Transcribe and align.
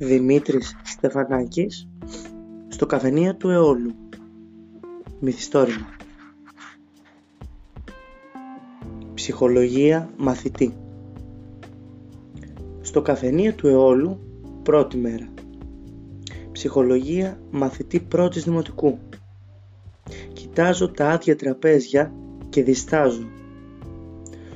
Δημήτρης 0.00 0.76
Στεφανάκης 0.84 1.88
στο 2.68 2.86
καφενείο 2.86 3.34
του 3.34 3.48
Εόλου. 3.48 3.94
Μυθιστόρημα. 5.20 5.88
Ψυχολογία 9.14 10.10
μαθητή. 10.16 10.76
Στο 12.80 13.02
καφενείο 13.02 13.52
του 13.52 13.66
Εόλου 13.68 14.20
πρώτη 14.62 14.96
μέρα. 14.96 15.28
Ψυχολογία 16.52 17.40
μαθητή 17.50 18.00
πρώτης 18.00 18.44
δημοτικού. 18.44 18.98
Κοιτάζω 20.32 20.90
τα 20.90 21.10
άδεια 21.10 21.36
τραπέζια 21.36 22.12
και 22.48 22.62
διστάζω. 22.62 23.28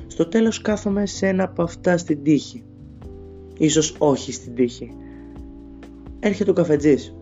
Στο 0.07 0.27
τέλος 0.27 0.61
κάθομαι 0.61 1.05
σε 1.05 1.27
ένα 1.27 1.43
από 1.43 1.63
αυτά 1.63 1.97
στην 1.97 2.23
τύχη. 2.23 2.63
Ίσως 3.57 3.95
όχι 3.99 4.31
στην 4.31 4.55
τύχη 4.55 4.97
έρχεται 6.23 6.49
ο 6.49 6.53
καφετζής. 6.53 7.15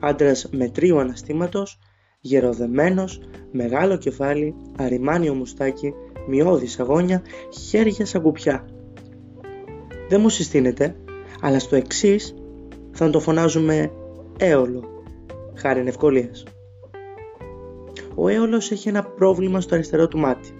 Άντρας 0.00 0.48
μετρίου 0.52 0.98
αναστήματος, 0.98 1.78
γεροδεμένος, 2.20 3.20
μεγάλο 3.52 3.96
κεφάλι, 3.96 4.54
αριμάνιο 4.78 5.34
μουστάκι, 5.34 5.94
μειώδη 6.28 6.68
αγώνια, 6.78 7.22
χέρια 7.68 8.06
σαν 8.06 8.22
κουπιά. 8.22 8.64
Δεν 10.08 10.20
μου 10.20 10.28
συστήνεται, 10.28 10.96
αλλά 11.40 11.58
στο 11.58 11.76
εξής 11.76 12.34
θα 12.90 13.10
το 13.10 13.20
φωνάζουμε 13.20 13.90
έολο, 14.38 14.84
χάρη 15.54 15.84
ευκολίας. 15.86 16.44
Ο 18.14 18.28
έολος 18.28 18.70
έχει 18.70 18.88
ένα 18.88 19.04
πρόβλημα 19.04 19.60
στο 19.60 19.74
αριστερό 19.74 20.08
του 20.08 20.18
μάτι. 20.18 20.54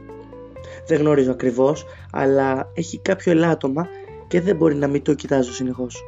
Δεν 0.87 0.99
γνωρίζω 0.99 1.31
ακριβώς, 1.31 1.85
αλλά 2.13 2.71
έχει 2.75 2.99
κάποιο 2.99 3.33
ελάττωμα 3.33 3.87
και 4.29 4.41
δεν 4.41 4.57
μπορεί 4.57 4.75
να 4.75 4.87
μην 4.87 5.03
το 5.03 5.15
κοιτάζω 5.15 5.53
συνεχώς. 5.53 6.03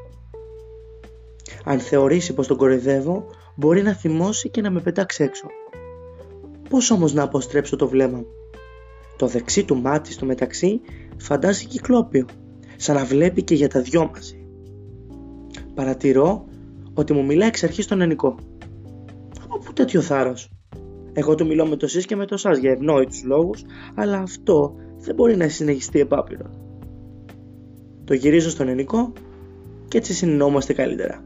Αν 1.65 1.79
θεωρήσει 1.79 2.35
πως 2.35 2.47
τον 2.47 2.57
κοροϊδεύω, 2.57 3.27
μπορεί 3.55 3.83
να 3.83 3.93
θυμώσει 3.95 4.51
και 4.51 4.61
να 4.61 4.71
με 4.71 4.81
πετάξει 4.81 5.25
έξω. 5.25 5.47
Πώς 6.69 6.91
όμως 6.91 7.13
να 7.13 7.23
αποστρέψω 7.23 7.77
το 7.77 7.89
βλέμμα 7.89 8.17
μου; 8.17 8.27
Το 9.17 9.27
δεξί 9.27 9.65
του 9.65 9.77
μάτι 9.77 10.13
στο 10.13 10.27
μεταξύ 10.27 10.81
φαντάζει 11.17 11.67
κυκλόπιο, 11.67 12.27
σαν 12.77 12.95
να 12.95 13.05
βλέπει 13.05 13.43
και 13.43 13.55
για 13.55 13.69
τα 13.69 13.81
δυο 13.81 14.11
μαζί. 14.15 14.47
Παρατηρώ 15.75 16.45
ότι 16.95 17.13
μου 17.13 17.25
μιλάει 17.25 17.49
εξ 17.49 17.63
αρχής 17.63 17.87
τον 17.87 18.01
ενικό. 18.01 18.35
Από 19.45 19.59
πού 19.59 19.73
τέτοιο 19.73 20.01
θάρρος. 20.01 20.49
Εγώ 21.13 21.35
του 21.35 21.47
μιλώ 21.47 21.67
με 21.67 21.77
το 21.77 21.87
σεις 21.87 22.07
και 22.07 22.17
με 22.17 22.27
το 22.27 22.37
σας 22.37 22.59
για 22.59 22.71
ευνόητους 22.71 23.25
λόγους, 23.25 23.65
αλλά 23.95 24.19
αυτό 24.19 24.75
δεν 24.99 25.15
μπορεί 25.15 25.37
να 25.37 25.49
συνεχιστεί 25.49 26.01
επάπειρο. 26.01 26.51
Το 28.05 28.15
γυρίζω 28.15 28.51
στον 28.51 28.69
ενικό 28.69 29.13
και 29.89 29.99
έτσι 29.99 30.15
συνεννόμαστε 30.15 30.73
καλύτερα. 30.73 31.25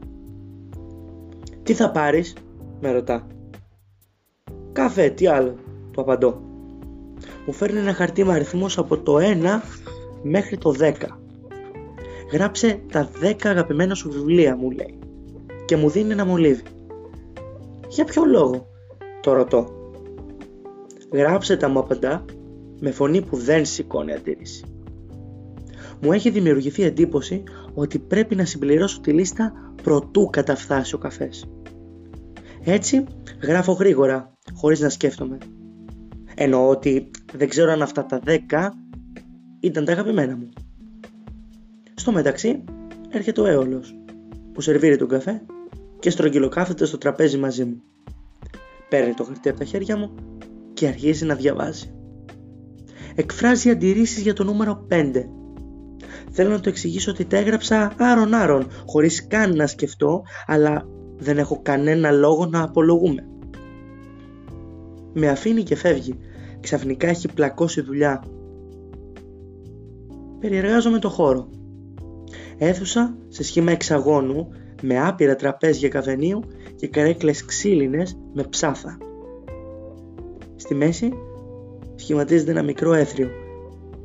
Τι 1.69 1.75
θα 1.75 1.91
πάρεις, 1.91 2.33
με 2.81 2.91
ρωτά. 2.91 3.27
Καφέ, 4.71 5.09
τι 5.09 5.27
άλλο, 5.27 5.55
του 5.91 6.01
απαντώ. 6.01 6.41
Μου 7.45 7.53
φέρνει 7.53 7.79
ένα 7.79 7.93
χαρτί 7.93 8.23
με 8.23 8.33
αριθμούς 8.33 8.77
από 8.77 8.97
το 8.97 9.17
1 9.17 9.61
μέχρι 10.23 10.57
το 10.57 10.75
10. 10.79 10.93
Γράψε 12.31 12.81
τα 12.91 13.09
10 13.21 13.33
αγαπημένα 13.43 13.95
σου 13.95 14.11
βιβλία, 14.11 14.55
μου 14.55 14.71
λέει. 14.71 14.99
Και 15.65 15.75
μου 15.75 15.89
δίνει 15.89 16.11
ένα 16.11 16.25
μολύβι. 16.25 16.63
Για 17.87 18.05
ποιο 18.05 18.25
λόγο, 18.25 18.67
το 19.21 19.33
ρωτώ. 19.33 19.67
Γράψε 21.13 21.57
τα 21.57 21.69
μου 21.69 21.79
απαντά 21.79 22.25
με 22.79 22.91
φωνή 22.91 23.21
που 23.21 23.37
δεν 23.37 23.65
σηκώνει 23.65 24.13
αντίρρηση. 24.13 24.63
Μου 26.01 26.11
έχει 26.11 26.29
δημιουργηθεί 26.29 26.83
εντύπωση 26.83 27.43
ότι 27.73 27.99
πρέπει 27.99 28.35
να 28.35 28.45
συμπληρώσω 28.45 29.01
τη 29.01 29.11
λίστα 29.11 29.53
προτού 29.83 30.29
καταφθάσει 30.29 30.95
ο 30.95 30.97
καφές. 30.97 31.47
Έτσι 32.63 33.03
γράφω 33.41 33.71
γρήγορα, 33.71 34.37
χωρίς 34.53 34.79
να 34.79 34.89
σκέφτομαι. 34.89 35.37
Εννοώ 36.35 36.69
ότι 36.69 37.11
δεν 37.33 37.49
ξέρω 37.49 37.71
αν 37.71 37.81
αυτά 37.81 38.05
τα 38.05 38.21
10 38.25 38.37
ήταν 39.59 39.85
τα 39.85 39.91
αγαπημένα 39.91 40.35
μου. 40.35 40.49
Στο 41.93 42.11
μεταξύ 42.11 42.63
έρχεται 43.09 43.41
ο 43.41 43.45
έολος 43.45 43.95
που 44.53 44.61
σερβίρει 44.61 44.97
τον 44.97 45.07
καφέ 45.07 45.41
και 45.99 46.09
στρογγυλοκάθεται 46.09 46.85
στο 46.85 46.97
τραπέζι 46.97 47.37
μαζί 47.37 47.65
μου. 47.65 47.81
Παίρνει 48.89 49.13
το 49.13 49.23
χαρτί 49.23 49.49
από 49.49 49.59
τα 49.59 49.65
χέρια 49.65 49.97
μου 49.97 50.15
και 50.73 50.87
αρχίζει 50.87 51.25
να 51.25 51.35
διαβάζει. 51.35 51.93
Εκφράζει 53.15 53.69
αντιρρήσεις 53.69 54.21
για 54.21 54.33
το 54.33 54.43
νούμερο 54.43 54.87
5. 54.89 55.11
Θέλω 56.31 56.49
να 56.49 56.59
το 56.59 56.69
εξηγήσω 56.69 57.11
ότι 57.11 57.25
τα 57.25 57.37
έγραψα 57.37 57.93
άρον 57.97 58.33
άρον, 58.33 58.67
χωρίς 58.85 59.27
καν 59.27 59.55
να 59.55 59.67
σκεφτώ, 59.67 60.23
αλλά 60.45 60.87
δεν 61.19 61.37
έχω 61.37 61.59
κανένα 61.61 62.11
λόγο 62.11 62.45
να 62.45 62.63
απολογούμε. 62.63 63.27
Με 65.13 65.27
αφήνει 65.27 65.63
και 65.63 65.75
φεύγει. 65.75 66.19
Ξαφνικά 66.59 67.07
έχει 67.07 67.33
πλακώσει 67.33 67.81
δουλειά. 67.81 68.23
Περιεργάζομαι 70.39 70.99
το 70.99 71.09
χώρο. 71.09 71.49
Έθουσα 72.57 73.17
σε 73.27 73.43
σχήμα 73.43 73.71
εξαγώνου 73.71 74.47
με 74.81 74.99
άπειρα 75.07 75.35
τραπέζια 75.35 75.89
καφενείου 75.89 76.43
και 76.75 76.87
καρέκλες 76.87 77.45
ξύλινες 77.45 78.17
με 78.33 78.43
ψάθα. 78.43 78.97
Στη 80.55 80.75
μέση 80.75 81.13
σχηματίζεται 81.95 82.51
ένα 82.51 82.63
μικρό 82.63 82.93
έθριο 82.93 83.29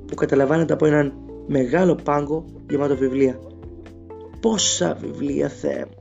που 0.06 0.14
καταλαμβάνεται 0.14 0.72
από 0.72 0.86
έναν 0.86 1.12
μεγάλο 1.46 1.94
πάγκο 1.94 2.44
γεμάτο 2.70 2.96
βιβλία. 2.96 3.38
Πόσα 4.41 4.94
βιβλία 5.00 5.48
Θεέ 5.48 5.84
μου! 5.84 5.94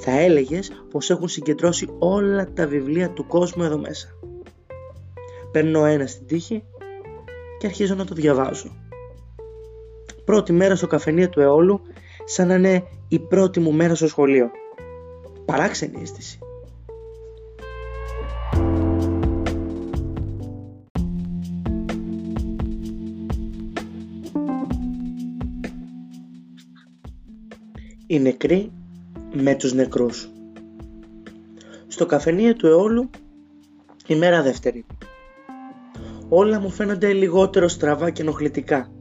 Θα 0.00 0.10
έλεγες 0.10 0.84
πως 0.90 1.10
έχουν 1.10 1.28
συγκεντρώσει 1.28 1.88
όλα 1.98 2.52
τα 2.52 2.66
βιβλία 2.66 3.10
του 3.10 3.26
κόσμου 3.26 3.62
εδώ 3.62 3.78
μέσα. 3.78 4.08
Παίρνω 5.52 5.84
ένα 5.84 6.06
στην 6.06 6.26
τύχη 6.26 6.64
και 7.58 7.66
αρχίζω 7.66 7.94
να 7.94 8.04
το 8.04 8.14
διαβάζω. 8.14 8.76
Πρώτη 10.24 10.52
μέρα 10.52 10.76
στο 10.76 10.86
καφενείο 10.86 11.28
του 11.28 11.40
Εόλου 11.40 11.80
σαν 12.24 12.46
να 12.46 12.54
είναι 12.54 12.84
η 13.08 13.18
πρώτη 13.18 13.60
μου 13.60 13.72
μέρα 13.72 13.94
στο 13.94 14.08
σχολείο. 14.08 14.50
Παράξενη 15.44 16.00
αίσθηση. 16.02 16.38
Η 28.06 28.18
νεκρή 28.20 28.72
με 29.34 29.54
τους 29.54 29.72
νεκρούς. 29.72 30.28
Στο 31.86 32.06
καφενείο 32.06 32.54
του 32.54 32.66
Εόλου 32.66 33.10
η 34.06 34.14
μέρα 34.14 34.42
δεύτερη. 34.42 34.84
Όλα 36.28 36.60
μου 36.60 36.70
φαίνονται 36.70 37.12
λιγότερο 37.12 37.68
στραβά 37.68 38.10
και 38.10 38.22
ενοχλητικά. 38.22 38.92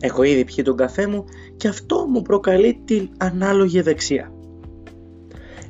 Έχω 0.00 0.22
ήδη 0.22 0.44
πιει 0.44 0.64
τον 0.64 0.76
καφέ 0.76 1.06
μου 1.06 1.24
και 1.56 1.68
αυτό 1.68 2.06
μου 2.08 2.22
προκαλεί 2.22 2.82
την 2.84 3.08
ανάλογη 3.16 3.78
ευεξία. 3.78 4.32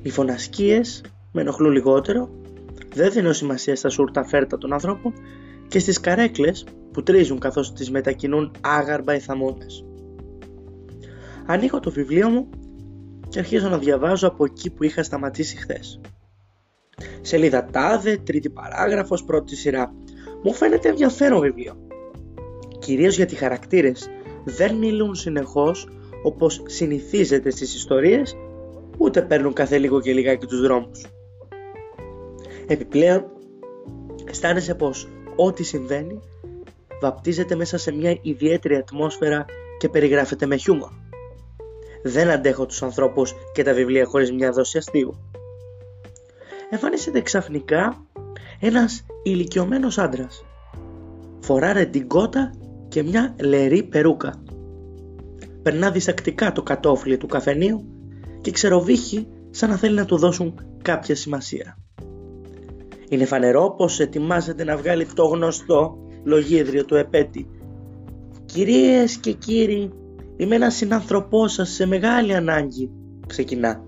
Οι 0.03 0.11
φωνασκίες 0.11 1.05
με 1.33 1.41
ενοχλούν 1.41 1.73
λιγότερο, 1.73 2.31
δεν 2.95 3.13
δίνω 3.13 3.33
σημασία 3.33 3.77
στα 3.77 3.89
σούρτα 3.89 4.25
φέρτα 4.25 4.59
των 4.59 4.73
ανθρώπων 4.73 5.13
και 5.69 5.79
στις 5.79 6.01
καρέκλες 6.01 6.67
που 6.93 7.03
τρίζουν 7.03 7.39
καθώς 7.39 7.73
τις 7.73 7.91
μετακινούν 7.91 8.51
άγαρμπα 8.61 9.15
οι 9.15 9.21
θαμώνες. 9.21 9.85
Ανοίγω 11.47 11.81
το 11.81 11.91
βιβλίο 11.91 12.29
μου 12.29 12.49
και 13.33 13.39
αρχίζω 13.39 13.69
να 13.69 13.79
διαβάζω 13.79 14.29
από 14.29 14.45
εκεί 14.45 14.71
που 14.71 14.85
είχα 14.85 15.03
σταματήσει 15.03 15.57
χθες. 15.57 16.01
Σελίδα 17.21 17.65
τάδε, 17.65 18.17
τρίτη 18.17 18.51
παράγραφος, 18.51 19.25
πρώτη 19.25 19.57
σειρά. 19.57 19.95
Μου 20.43 20.55
φαίνεται 20.55 20.89
ενδιαφέρον 20.89 21.41
βιβλίο. 21.41 21.87
Κυρίως 22.79 23.17
γιατί 23.17 23.35
οι 23.35 23.37
χαρακτήρες 23.37 24.09
δεν 24.45 24.75
μιλούν 24.75 25.15
συνεχώς 25.15 25.89
όπως 26.23 26.63
συνηθίζεται 26.67 27.51
στις 27.51 27.75
ιστορίες, 27.75 28.37
ούτε 28.99 29.23
παίρνουν 29.23 29.53
κάθε 29.53 29.79
λίγο 29.79 30.01
και 30.01 30.13
λιγάκι 30.13 30.47
τους 30.47 30.61
δρόμους. 30.61 31.07
Επιπλέον, 32.67 33.25
αισθάνεσαι 34.25 34.75
πως 34.75 35.09
ό,τι 35.37 35.63
συμβαίνει 35.63 36.21
βαπτίζεται 37.01 37.55
μέσα 37.55 37.79
σε 37.79 37.93
μια 37.93 38.19
ιδιαίτερη 38.23 38.77
ατμόσφαιρα 38.77 39.45
και 39.79 39.89
περιγράφεται 39.89 40.47
με 40.47 40.57
χιούμορ. 40.57 41.02
Δεν 42.03 42.31
αντέχω 42.31 42.67
τους 42.67 42.83
ανθρώπους 42.83 43.35
και 43.53 43.63
τα 43.63 43.73
βιβλία 43.73 44.05
χωρίς 44.05 44.33
μια 44.33 44.53
δόση 44.53 44.79
αστείου. 44.79 45.15
Εμφανίζεται 46.71 47.21
ξαφνικά 47.21 48.07
ένας 48.61 49.05
ηλικιωμένος 49.23 49.99
άντρας. 49.99 50.45
Φορά 51.41 51.73
κότα 52.07 52.53
και 52.89 53.03
μια 53.03 53.35
λερή 53.41 53.83
περούκα. 53.83 54.43
Περνά 55.63 55.91
διστακτικά 55.91 56.53
το 56.53 56.63
κατόφλι 56.63 57.17
του 57.17 57.27
καφενείου 57.27 57.85
και 58.41 58.51
ξεροβύχει 58.51 59.29
σαν 59.51 59.71
να 59.71 59.77
θέλει 59.77 59.95
να 59.95 60.05
του 60.05 60.17
δώσουν 60.17 60.55
κάποια 60.83 61.15
σημασία. 61.15 61.79
Είναι 63.09 63.25
φανερό 63.25 63.75
πως 63.77 64.01
ετοιμάζεται 64.01 64.65
να 64.65 64.77
βγάλει 64.77 65.07
το 65.07 65.25
γνωστό 65.25 65.99
λογίδριο 66.25 66.85
του 66.85 66.95
επέτη. 66.95 67.51
Κυρίες 68.45 69.17
και 69.17 69.33
κύριοι, 69.33 69.93
Είμαι 70.43 70.55
ένας 70.55 70.75
συνάνθρωπός 70.75 71.53
σας 71.53 71.71
σε 71.71 71.87
μεγάλη 71.87 72.35
ανάγκη. 72.35 72.91
ξεκινά. 73.27 73.85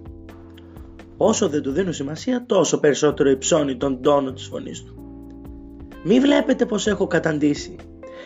Όσο 1.16 1.48
δεν 1.48 1.62
του 1.62 1.70
δίνουν 1.70 1.92
σημασία, 1.92 2.44
τόσο 2.46 2.80
περισσότερο 2.80 3.30
υψώνει 3.30 3.76
τον 3.76 4.02
τόνο 4.02 4.32
της 4.32 4.46
φωνής 4.46 4.82
του. 4.82 4.94
Μη 6.04 6.20
βλέπετε 6.20 6.66
πως 6.66 6.86
έχω 6.86 7.06
καταντήσει. 7.06 7.76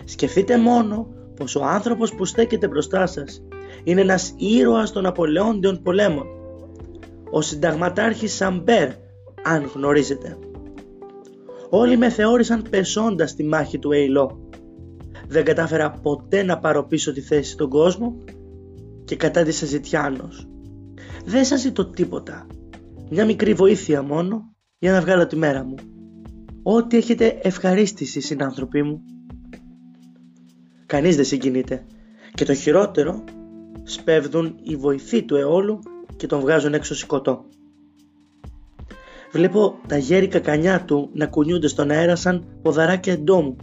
Σκεφτείτε 0.05 0.59
μόνο 0.59 1.09
πως 1.37 1.57
ο 1.57 1.65
άνθρωπος 1.65 2.15
που 2.15 2.25
στέκεται 2.25 2.69
μπροστά 2.69 3.07
σας 3.07 3.43
είναι 3.85 4.01
ένας 4.01 4.35
ήρωας 4.37 4.93
των 4.93 5.07
απολεόντιων 5.07 5.83
πολέμων. 5.83 6.27
Ο 7.31 7.41
συνταγματάρχης 7.41 8.35
Σαμπέρ, 8.35 8.89
αν 9.43 9.71
γνωρίζετε. 9.75 10.39
Όλοι 11.71 11.97
με 11.97 12.09
θεώρησαν 12.09 12.63
πεσόντας 12.71 13.31
στη 13.31 13.45
μάχη 13.45 13.79
του 13.79 13.93
Ειλό. 13.93 14.48
Δεν 15.29 15.45
κατάφερα 15.45 15.91
ποτέ 15.91 16.43
να 16.43 16.59
πάρω 16.59 16.85
πίσω 16.85 17.13
τη 17.13 17.21
θέση 17.21 17.51
στον 17.51 17.69
κόσμο 17.69 18.25
και 19.05 19.17
κατάντησα 19.17 19.67
ζητιάνος. 19.67 20.49
Δεν 21.25 21.45
σας 21.45 21.61
ζητώ 21.61 21.91
τίποτα. 21.91 22.47
Μια 23.11 23.25
μικρή 23.25 23.55
βοήθεια 23.55 24.03
μόνο 24.03 24.55
για 24.79 24.93
να 24.93 25.01
βγάλω 25.01 25.27
τη 25.27 25.37
μέρα 25.37 25.65
μου. 25.65 25.75
Ό,τι 26.63 26.97
έχετε 26.97 27.39
ευχαρίστηση 27.43 28.21
συνάνθρωποι 28.21 28.83
μου. 28.83 29.01
Κανείς 30.87 31.17
δεν 31.17 31.25
συγκινείται. 31.25 31.87
Και 32.35 32.45
το 32.45 32.55
χειρότερο, 32.55 33.25
σπέβδουν 33.83 34.59
οι 34.63 34.77
βοηθοί 34.77 35.23
του 35.23 35.37
αιώλου 35.37 35.79
και 36.17 36.27
τον 36.27 36.41
βγάζουν 36.41 36.75
έξω 36.75 36.95
σηκωτό. 36.95 37.45
Βλέπω 39.33 39.79
τα 39.87 39.97
γέρικα 39.97 40.39
κανιά 40.39 40.85
του 40.85 41.11
να 41.13 41.27
κουνιούνται 41.27 41.69
στον 41.69 41.91
αέρα 41.91 42.17
σαν 42.17 42.45
ποδαράκια 42.63 43.13
εντόμου. 43.13 43.57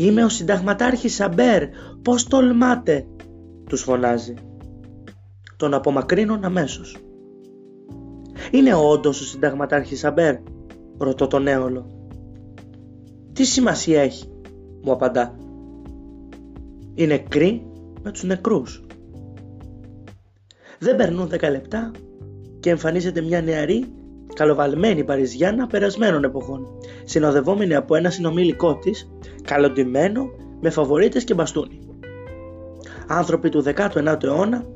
«Είμαι 0.00 0.24
ο 0.24 0.28
συνταγματάρχης 0.28 1.14
Σαμπέρ, 1.14 1.62
πώς 2.02 2.26
τολμάτε» 2.26 3.06
τους 3.68 3.82
φωνάζει. 3.82 4.34
Τον 5.56 5.74
απομακρύνουν 5.74 6.44
αμέσως. 6.44 6.96
«Είναι 8.50 8.74
όντως 8.74 9.20
ο 9.20 9.24
συνταγματάρχης 9.24 9.98
Σαμπέρ» 9.98 10.36
ρωτώ 10.98 11.26
τον 11.26 11.46
έολο. 11.46 11.86
«Τι 13.32 13.44
σημασία 13.44 14.00
έχει» 14.00 14.28
μου 14.82 14.92
απαντά. 14.92 15.36
«Είναι 16.94 17.14
νεκροί 17.14 17.66
με 18.02 18.10
τους 18.10 18.22
νεκρούς». 18.22 18.84
Δεν 20.78 20.96
περνούν 20.96 21.28
10 21.28 21.50
λεπτά 21.50 21.90
και 22.60 22.70
εμφανίζεται 22.70 23.20
μια 23.20 23.42
νεαρή 23.42 23.86
καλοβαλμένη 24.34 25.04
Παριζιάννα 25.04 25.66
περασμένων 25.66 26.24
εποχών, 26.24 26.66
συνοδευόμενη 27.04 27.74
από 27.74 27.94
ένα 27.94 28.10
συνομήλικό 28.10 28.78
της, 28.78 29.10
καλοντημένο, 29.44 30.30
με 30.60 30.70
φαβορίτες 30.70 31.24
και 31.24 31.34
μπαστούνι. 31.34 31.80
Άνθρωποι 33.06 33.48
του 33.48 33.64
19ου 33.66 34.22
αιώνα, 34.22 34.66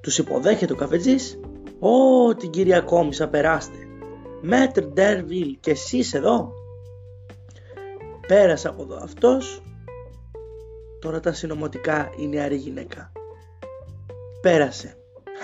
τους 0.00 0.18
υποδέχεται 0.18 0.72
ο 0.72 0.76
καφετζής 0.76 1.40
«Ω, 1.78 2.34
την 2.34 2.50
κυρία 2.50 2.80
Κόμισα 2.80 3.28
περάστε! 3.28 3.76
Μέτρ 4.40 4.82
Ντέρβιλ 4.82 5.56
και 5.60 5.70
εσείς 5.70 6.14
εδώ!» 6.14 6.52
Πέρασε 8.26 8.68
από 8.68 8.82
εδώ 8.82 8.98
αυτός, 9.02 9.62
τώρα 11.00 11.20
τα 11.20 11.32
συνωμοτικά 11.32 12.10
η 12.16 12.26
νεαρή 12.28 12.56
γυναίκα. 12.56 13.12
Πέρασε, 14.40 14.96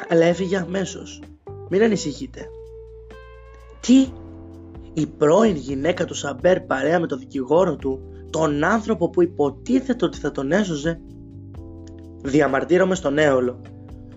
αλλά 0.09 0.25
έφυγε 0.25 0.57
αμέσως. 0.57 1.23
Μην 1.69 1.83
ανησυχείτε. 1.83 2.49
Τι, 3.89 4.07
η 4.93 5.07
πρώην 5.07 5.57
γυναίκα 5.57 6.05
του 6.05 6.15
Σαμπέρ 6.15 6.61
παρέα 6.61 7.01
με 7.01 7.07
τον 7.07 7.19
δικηγόρο 7.19 7.77
του, 7.77 8.01
τον 8.31 8.65
άνθρωπο 8.65 9.11
που 9.11 9.23
υποτίθεται 9.23 10.05
ότι 10.05 10.19
θα 10.19 10.31
τον 10.31 10.53
έσωζε. 10.53 11.01
Διαμαρτύρομαι 12.23 12.95
στον 12.95 13.19
έολο. 13.19 13.61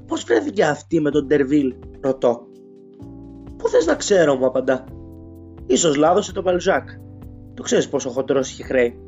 Πώς 0.07 0.23
βρέθηκε 0.23 0.63
αυτή 0.63 1.01
με 1.01 1.12
τον 1.12 1.27
Τερβίλ, 1.27 1.75
ρωτώ. 2.01 2.47
Πού 3.57 3.68
θες 3.68 3.85
να 3.85 3.95
ξέρω, 3.95 4.35
μου 4.35 4.45
απαντά. 4.45 4.85
Ίσως 5.65 5.95
λάδωσε 5.95 6.33
τον 6.33 6.44
Παλουζάκ. 6.44 6.89
Το 7.53 7.63
ξέρεις 7.63 7.89
πόσο 7.89 8.09
χοντρός 8.09 8.50
έχει 8.50 8.63
χρέη. 8.63 9.00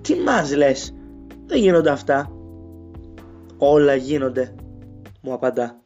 Τι 0.00 0.14
μας 0.14 0.56
λες, 0.56 0.94
δεν 1.46 1.58
γίνονται 1.58 1.90
αυτά. 1.90 2.32
Όλα 3.58 3.94
γίνονται, 3.94 4.54
μου 5.22 5.32
απαντά. 5.32 5.82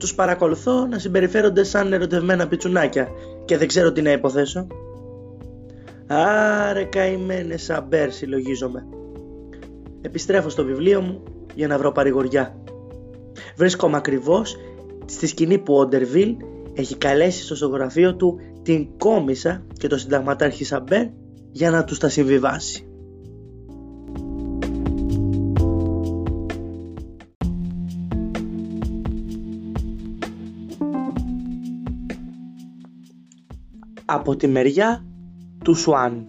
Τους 0.00 0.14
παρακολουθώ 0.14 0.86
να 0.86 0.98
συμπεριφέρονται 0.98 1.64
σαν 1.64 1.92
ερωτευμένα 1.92 2.48
πιτσουνάκια 2.48 3.08
και 3.44 3.56
δεν 3.56 3.68
ξέρω 3.68 3.92
τι 3.92 4.02
να 4.02 4.12
υποθέσω. 4.12 4.66
Άρε 6.06 6.84
καημένε 6.84 7.56
σαμπέρ 7.56 8.12
συλλογίζομαι. 8.12 8.86
Επιστρέφω 10.00 10.48
στο 10.48 10.64
βιβλίο 10.64 11.00
μου 11.00 11.22
για 11.54 11.66
να 11.66 11.78
βρω 11.78 11.92
παρηγοριά. 11.92 12.62
Βρίσκομαι 13.56 13.96
ακριβώς 13.96 14.56
στη 15.04 15.26
σκηνή 15.26 15.58
που 15.58 15.74
ο 15.74 15.86
Ντερβίλ 15.86 16.36
έχει 16.74 16.96
καλέσει 16.96 17.42
στο 17.42 17.54
ζωγραφείο 17.54 18.16
του 18.16 18.40
την 18.62 18.88
κόμισα 18.98 19.66
και 19.72 19.88
το 19.88 19.98
συνταγματάρχη 19.98 20.64
Σαμπέρ 20.64 21.06
για 21.50 21.70
να 21.70 21.84
τους 21.84 21.98
τα 21.98 22.08
συμβιβάσει. 22.08 22.89
Από 34.12 34.36
τη 34.36 34.46
μεριά 34.46 35.04
του 35.64 35.74
Σουάν. 35.74 36.28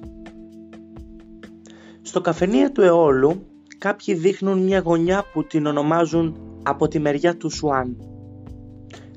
Στο 2.02 2.22
καφενείο 2.22 2.72
του 2.72 2.82
Εόλου 2.82 3.46
κάποιοι 3.78 4.14
δείχνουν 4.14 4.64
μια 4.64 4.80
γωνιά 4.80 5.24
που 5.34 5.44
την 5.44 5.66
ονομάζουν 5.66 6.36
από 6.64 6.88
τη 6.88 7.00
μεριά 7.00 7.38
του 7.38 7.50
Σουάν. 7.50 7.98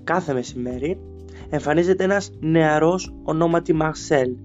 Κάθε 0.05 0.33
μεσημέρι 0.33 0.99
εμφανίζεται 1.51 2.05
ένας 2.05 2.31
νεαρός 2.41 3.15
ονόματι 3.23 3.73
Μαρσέλ 3.73 4.37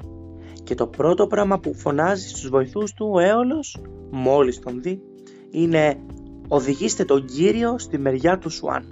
και 0.63 0.75
το 0.75 0.87
πρώτο 0.87 1.27
πράγμα 1.27 1.59
που 1.59 1.73
φωνάζει 1.73 2.27
στους 2.29 2.49
βοηθούς 2.49 2.93
του 2.93 3.09
ο 3.13 3.19
Έολος, 3.19 3.77
μόλις 4.11 4.59
τον 4.59 4.81
δει, 4.81 5.01
είναι 5.49 5.99
«Οδηγήστε 6.47 7.05
τον 7.05 7.25
Κύριο 7.25 7.79
στη 7.79 7.97
μεριά 7.97 8.37
του 8.37 8.49
Σουάν». 8.49 8.83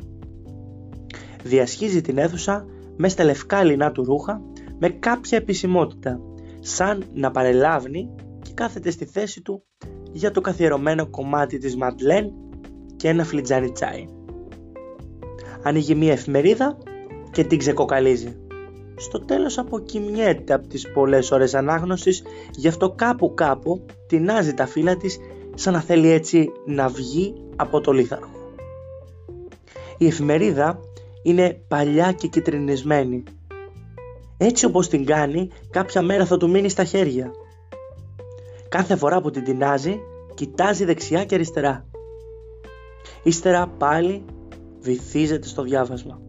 Διασχίζει 1.44 2.02
την 2.02 2.18
αίθουσα 2.18 2.66
με 2.98 3.10
στα 3.10 3.24
λευκά 3.24 3.64
λινά 3.64 3.92
του 3.92 4.04
ρούχα 4.04 4.42
με 4.80 4.90
κάποια 4.90 5.38
επισημότητα, 5.38 6.20
σαν 6.60 7.04
να 7.14 7.32
παρελάβνει 7.32 8.10
και 8.42 8.52
κάθεται 8.54 8.90
στη 8.90 9.06
θέση 9.06 9.42
του 9.42 9.64
για 10.12 10.32
το 10.32 10.42
καθιερωμένο 10.42 11.10
κομμάτι 11.10 11.58
της 11.58 11.76
Μαντλέν 11.76 12.32
και 12.96 13.08
ένα 13.08 13.24
φλιτζάνι 13.24 13.72
τσάι. 13.72 14.06
Ανοίγει 15.64 15.96
μία 15.96 16.12
εφημερίδα 16.12 16.78
και 17.32 17.44
την 17.44 17.58
ξεκοκαλίζει. 17.58 18.38
Στο 18.96 19.20
τέλος 19.20 19.58
αποκοιμιέται 19.58 20.54
από 20.54 20.68
τις 20.68 20.92
πολλές 20.92 21.32
ώρες 21.32 21.54
ανάγνωσης, 21.54 22.24
γι' 22.52 22.68
αυτό 22.68 22.92
κάπου 22.92 23.34
κάπου 23.34 23.86
τεινάζει 24.08 24.54
τα 24.54 24.66
φύλλα 24.66 24.98
της 24.98 25.20
σαν 25.56 25.74
να 25.74 25.82
θέλει 25.82 26.10
έτσι 26.10 26.52
να 26.66 26.88
βγει 26.88 27.34
από 27.56 27.82
το 27.82 27.92
λίθαργο. 27.92 28.30
Η 29.98 30.08
εφημερίδα 30.08 30.80
είναι 31.24 31.62
παλιά 31.68 32.12
και 32.12 32.28
κυτρινισμένη 32.28 33.24
έτσι 34.38 34.66
όπως 34.66 34.88
την 34.88 35.06
κάνει, 35.06 35.50
κάποια 35.70 36.02
μέρα 36.02 36.26
θα 36.26 36.38
του 36.38 36.50
μείνει 36.50 36.70
στα 36.70 36.84
χέρια. 36.84 37.32
Κάθε 38.70 38.96
φορά 38.96 39.22
που 39.22 39.30
την 39.30 39.44
τεινάζει, 39.44 40.00
κοιτάζει 40.34 40.86
δεξιά 40.86 41.26
και 41.26 41.36
αριστερά. 41.36 41.86
Ύστερα 43.24 43.68
πάλι 43.68 44.26
βυθίζεται 44.80 45.48
στο 45.48 45.62
διάβασμα. 45.62 46.22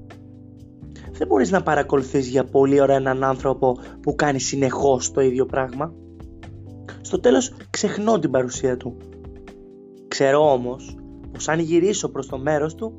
Δεν 1.13 1.27
μπορείς 1.27 1.51
να 1.51 1.63
παρακολουθείς 1.63 2.27
για 2.29 2.45
πολλή 2.45 2.81
ώρα 2.81 2.95
έναν 2.95 3.25
άνθρωπο 3.25 3.79
που 4.01 4.15
κάνει 4.15 4.41
συνεχώς 4.41 5.11
το 5.11 5.21
ίδιο 5.21 5.47
πράγμα. 5.47 5.93
Στο 7.01 7.21
τέλος 7.21 7.53
ξεχνώ 7.71 8.19
την 8.19 8.31
παρουσία 8.31 8.77
του. 8.77 8.97
Ξέρω 10.09 10.53
όμως 10.53 10.97
πως 11.33 11.49
αν 11.49 11.59
γυρίσω 11.59 12.09
προς 12.09 12.27
το 12.27 12.39
μέρος 12.39 12.75
του 12.75 12.97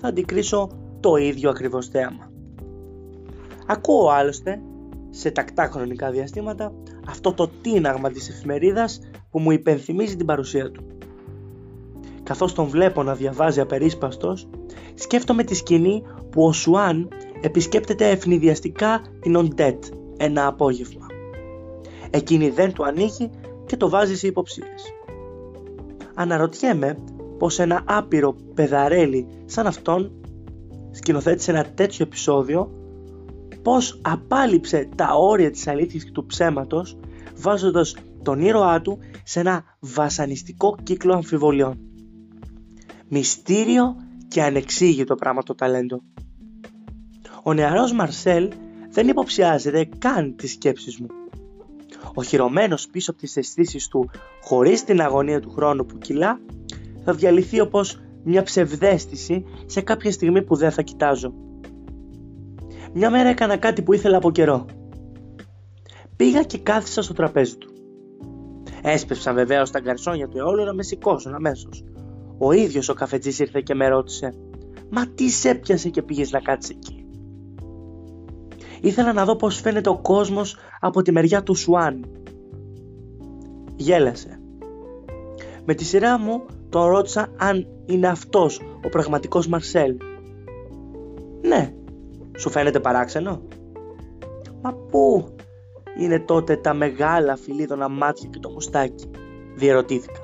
θα 0.00 0.08
αντικρίσω 0.08 0.68
το 1.00 1.16
ίδιο 1.16 1.50
ακριβώς 1.50 1.88
θέαμα. 1.88 2.31
Ακούω 3.72 4.08
άλλωστε 4.08 4.60
σε 5.10 5.30
τακτά 5.30 5.68
χρονικά 5.72 6.10
διαστήματα 6.10 6.72
αυτό 7.08 7.32
το 7.32 7.50
τίναγμα 7.62 8.10
της 8.10 8.28
εφημερίδας 8.28 9.00
που 9.30 9.40
μου 9.40 9.50
υπενθυμίζει 9.50 10.16
την 10.16 10.26
παρουσία 10.26 10.70
του. 10.70 10.86
Καθώς 12.22 12.52
τον 12.52 12.66
βλέπω 12.66 13.02
να 13.02 13.14
διαβάζει 13.14 13.60
απερίσπαστος, 13.60 14.48
σκέφτομαι 14.94 15.44
τη 15.44 15.54
σκηνή 15.54 16.02
που 16.30 16.44
ο 16.44 16.52
Σουάν 16.52 17.08
επισκέπτεται 17.40 18.10
ευνηδιαστικά 18.10 19.02
την 19.20 19.36
Οντέτ 19.36 19.84
ένα 20.16 20.46
απόγευμα. 20.46 21.06
Εκείνη 22.10 22.50
δεν 22.50 22.72
του 22.72 22.84
ανοίγει 22.84 23.30
και 23.66 23.76
το 23.76 23.88
βάζει 23.88 24.16
σε 24.16 24.26
υποψίες. 24.26 24.92
Αναρωτιέμαι 26.14 26.98
πως 27.38 27.58
ένα 27.58 27.82
άπειρο 27.84 28.36
πεδαρέλι 28.54 29.26
σαν 29.44 29.66
αυτόν 29.66 30.12
σκηνοθέτησε 30.90 31.50
ένα 31.50 31.64
τέτοιο 31.64 32.04
επεισόδιο 32.04 32.81
πώς 33.62 34.00
απάλυψε 34.02 34.88
τα 34.96 35.14
όρια 35.14 35.50
της 35.50 35.66
αλήθειας 35.66 36.04
και 36.04 36.10
του 36.10 36.26
ψέματος 36.26 36.96
βάζοντας 37.36 37.96
τον 38.22 38.40
ήρωά 38.40 38.80
του 38.80 38.98
σε 39.24 39.40
ένα 39.40 39.64
βασανιστικό 39.80 40.76
κύκλο 40.82 41.14
αμφιβολιών. 41.14 41.78
Μυστήριο 43.08 43.96
και 44.28 44.42
ανεξήγητο 44.42 45.14
πράγμα 45.14 45.42
το 45.42 45.54
ταλέντο. 45.54 46.02
Ο 47.42 47.52
νεαρός 47.52 47.92
Μαρσέλ 47.92 48.52
δεν 48.90 49.08
υποψιάζεται 49.08 49.88
καν 49.98 50.36
τις 50.36 50.52
σκέψεις 50.52 50.98
μου. 50.98 51.06
Οχυρωμένος 52.14 52.88
πίσω 52.88 53.10
από 53.10 53.20
τις 53.20 53.36
αισθήσεις 53.36 53.88
του 53.88 54.10
χωρίς 54.42 54.84
την 54.84 55.00
αγωνία 55.00 55.40
του 55.40 55.50
χρόνου 55.50 55.86
που 55.86 55.98
κυλά 55.98 56.40
θα 57.04 57.12
διαλυθεί 57.12 57.60
όπως 57.60 58.00
μια 58.24 58.42
ψευδέστηση 58.42 59.44
σε 59.66 59.80
κάποια 59.80 60.12
στιγμή 60.12 60.42
που 60.42 60.56
δεν 60.56 60.70
θα 60.70 60.82
κοιτάζω. 60.82 61.34
Μια 62.94 63.10
μέρα 63.10 63.28
έκανα 63.28 63.56
κάτι 63.56 63.82
που 63.82 63.92
ήθελα 63.92 64.16
από 64.16 64.30
καιρό. 64.30 64.66
Πήγα 66.16 66.42
και 66.42 66.58
κάθισα 66.58 67.02
στο 67.02 67.12
τραπέζι 67.12 67.56
του. 67.56 67.72
Έσπευσαν 68.82 69.34
βεβαίως 69.34 69.70
τα 69.70 69.80
γκαρσόνια 69.80 70.28
του 70.28 70.38
αιώλου 70.38 70.64
να 70.64 70.74
με 70.74 70.82
σηκώσουν 70.82 71.34
αμέσως. 71.34 71.84
Ο 72.38 72.52
ίδιος 72.52 72.88
ο 72.88 72.94
καφετζής 72.94 73.38
ήρθε 73.38 73.60
και 73.60 73.74
με 73.74 73.88
ρώτησε: 73.88 74.34
Μα 74.90 75.06
τι 75.06 75.28
σε 75.28 75.48
έπιασε 75.48 75.88
και 75.88 76.02
πήγες 76.02 76.30
να 76.30 76.40
κάτσεις 76.40 76.76
εκεί; 76.76 77.06
Ήθελα 78.80 79.12
να 79.12 79.24
δω 79.24 79.36
πώς 79.36 79.60
φαίνεται 79.60 79.88
ο 79.88 79.98
κόσμος 79.98 80.56
από 80.80 81.02
τη 81.02 81.12
μεριά 81.12 81.42
του 81.42 81.54
Σουάν. 81.54 82.04
Γέλασε. 83.76 84.40
Με 85.64 85.74
τη 85.74 85.84
σειρά 85.84 86.18
μου 86.18 86.42
τον 86.68 86.86
ρώτησα 86.86 87.32
αν 87.38 87.66
είναι 87.86 88.08
αυτός 88.08 88.60
ο 88.84 88.88
πραγματικός 88.88 89.48
Μαρσέλ. 89.48 89.96
Ναι, 91.42 91.74
σου 92.38 92.50
φαίνεται 92.50 92.80
παράξενο; 92.80 93.42
Μα 94.62 94.74
πού 94.74 95.34
είναι 95.98 96.20
τότε 96.20 96.56
τα 96.56 96.74
μεγάλα 96.74 97.36
φιλίδωνα 97.36 97.88
μάτια 97.88 98.28
και 98.32 98.38
το 98.38 98.50
μουστάκι, 98.50 99.10
διερωτήθηκα. 99.54 100.20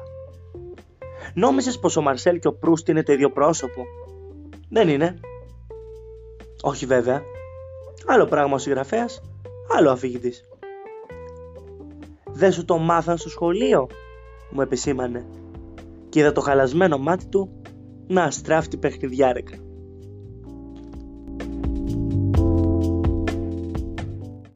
Νόμιζες 1.35 1.79
πως 1.79 1.97
ο 1.97 2.03
Μαρσέλ 2.03 2.39
και 2.39 2.49
ο 2.49 2.53
Προύστ 2.53 2.89
είναι 2.89 3.03
το 3.03 3.13
ίδιο 3.13 3.31
πρόσωπο; 3.31 3.83
Δεν 4.69 4.89
είναι. 4.89 5.15
Όχι 6.63 6.87
βέβαια. 6.87 7.23
Άλλο 8.07 8.27
πράγμα 8.27 8.55
ο 8.55 8.59
συγγραφέας, 8.59 9.23
άλλο 9.77 9.91
αφηγητής. 9.91 10.49
Δεν 12.33 12.53
σου 12.53 12.65
το 12.65 12.79
μάθαν 12.79 13.17
στο 13.17 13.29
σχολείο, 13.29 13.87
μου 14.51 14.61
επισήμανε. 14.61 15.27
Και 16.09 16.21
είδα 16.21 16.33
το 16.33 16.41
χαλασμένο 16.41 16.99
μάτι 16.99 17.27
του 17.27 17.61
να 18.07 18.31
στράφτει 18.31 18.77
παιχνιδιάρεκα. 18.77 19.57